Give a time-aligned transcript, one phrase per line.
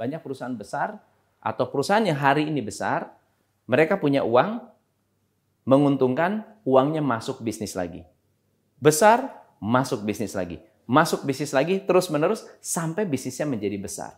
[0.00, 0.96] Banyak perusahaan besar
[1.44, 3.12] atau perusahaan yang hari ini besar,
[3.68, 4.64] mereka punya uang,
[5.68, 8.08] menguntungkan, uangnya masuk bisnis lagi.
[8.80, 9.28] Besar,
[9.60, 10.56] masuk bisnis lagi.
[10.88, 14.16] Masuk bisnis lagi, terus-menerus, sampai bisnisnya menjadi besar.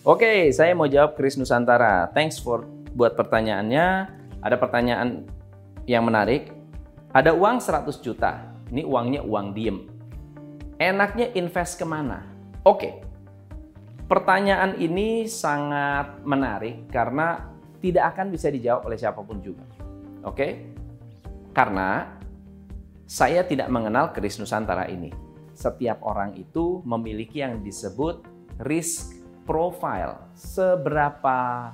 [0.00, 2.08] Oke, saya mau jawab Chris Nusantara.
[2.16, 2.64] Thanks for
[2.96, 4.19] buat pertanyaannya.
[4.40, 5.28] Ada pertanyaan
[5.84, 6.52] yang menarik.
[7.12, 8.50] Ada uang 100 juta.
[8.70, 9.78] Ini uangnya uang diem.
[10.80, 12.24] Enaknya invest ke mana?
[12.64, 13.04] Oke,
[14.08, 17.52] pertanyaan ini sangat menarik karena
[17.84, 19.64] tidak akan bisa dijawab oleh siapa pun juga.
[20.24, 20.72] Oke,
[21.52, 22.20] karena
[23.10, 25.10] saya tidak mengenal Chris Nusantara ini.
[25.52, 28.22] Setiap orang itu memiliki yang disebut
[28.62, 31.72] risk profile, seberapa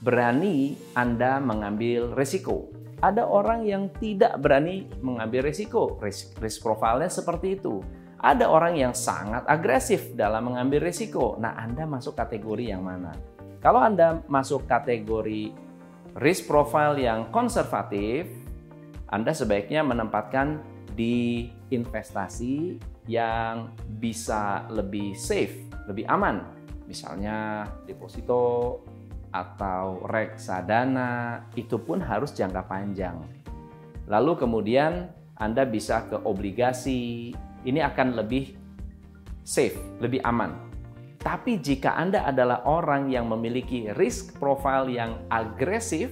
[0.00, 2.72] berani Anda mengambil risiko.
[3.00, 7.80] Ada orang yang tidak berani mengambil risiko, risk, risk profile-nya seperti itu.
[8.20, 11.40] Ada orang yang sangat agresif dalam mengambil risiko.
[11.40, 13.16] Nah, Anda masuk kategori yang mana?
[13.64, 15.56] Kalau Anda masuk kategori
[16.20, 18.28] risk profile yang konservatif,
[19.08, 20.60] Anda sebaiknya menempatkan
[20.92, 22.76] di investasi
[23.08, 28.82] yang bisa lebih safe, lebih aman misalnya deposito
[29.30, 33.18] atau reksadana itu pun harus jangka panjang.
[34.10, 37.32] Lalu kemudian Anda bisa ke obligasi,
[37.64, 38.58] ini akan lebih
[39.46, 40.68] safe, lebih aman.
[41.20, 46.10] Tapi jika Anda adalah orang yang memiliki risk profile yang agresif,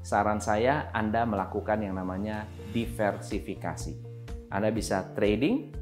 [0.00, 3.98] saran saya Anda melakukan yang namanya diversifikasi.
[4.52, 5.74] Anda bisa trading,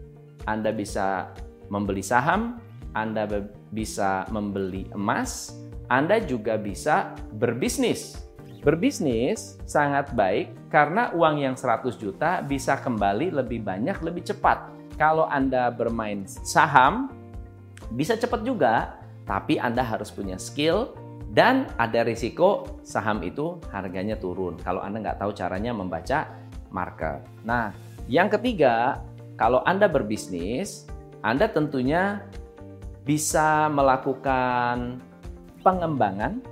[0.49, 1.37] Anda bisa
[1.69, 2.59] membeli saham,
[2.97, 3.29] anda
[3.71, 5.53] bisa membeli emas,
[5.89, 8.21] Anda juga bisa berbisnis.
[8.61, 14.69] Berbisnis sangat baik karena uang yang 100 juta bisa kembali lebih banyak, lebih cepat.
[15.01, 17.09] Kalau Anda bermain saham,
[17.97, 20.93] bisa cepat juga, tapi Anda harus punya skill
[21.33, 26.29] dan ada risiko saham itu harganya turun kalau Anda nggak tahu caranya membaca
[26.69, 27.25] market.
[27.49, 27.73] Nah,
[28.09, 29.01] yang ketiga,
[29.41, 30.85] kalau Anda berbisnis,
[31.25, 32.21] Anda tentunya
[33.09, 35.01] bisa melakukan
[35.63, 36.43] pengembangan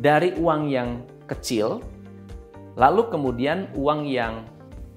[0.00, 1.84] dari uang yang kecil,
[2.76, 4.44] lalu kemudian uang yang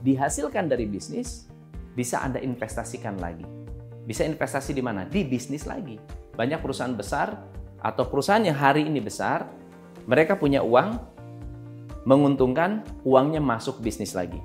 [0.04, 1.48] dihasilkan dari bisnis
[1.94, 3.46] bisa Anda investasikan lagi.
[4.04, 5.08] Bisa investasi di mana?
[5.08, 5.96] Di bisnis lagi.
[6.36, 7.40] Banyak perusahaan besar
[7.80, 9.48] atau perusahaan yang hari ini besar,
[10.08, 11.00] mereka punya uang,
[12.04, 14.40] menguntungkan, uangnya masuk bisnis lagi.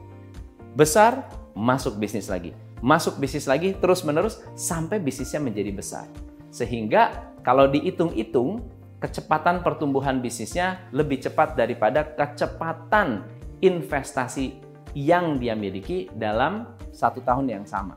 [0.79, 1.27] Besar,
[1.59, 6.07] masuk bisnis lagi masuk bisnis lagi terus-menerus sampai bisnisnya menjadi besar.
[6.49, 8.61] Sehingga kalau dihitung-hitung,
[9.01, 13.25] kecepatan pertumbuhan bisnisnya lebih cepat daripada kecepatan
[13.65, 14.61] investasi
[14.93, 17.97] yang dia miliki dalam satu tahun yang sama.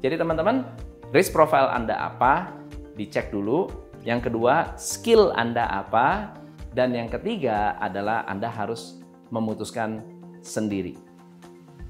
[0.00, 0.64] Jadi teman-teman,
[1.12, 2.56] risk profile Anda apa?
[2.96, 3.68] Dicek dulu.
[4.08, 6.32] Yang kedua, skill Anda apa?
[6.72, 10.00] Dan yang ketiga adalah Anda harus memutuskan
[10.40, 10.96] sendiri.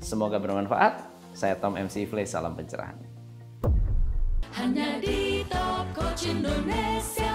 [0.02, 0.98] Semoga bermanfaat.
[1.30, 2.98] Saya Tom MC Flay, salam pencerahan.
[4.58, 5.44] Hanya di
[6.56, 7.25] permanecer.